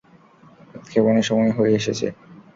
[0.75, 2.07] উৎক্ষেপণের সময় হয়ে এসেছে।